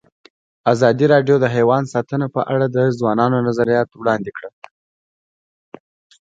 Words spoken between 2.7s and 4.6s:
د ځوانانو نظریات وړاندې کړي.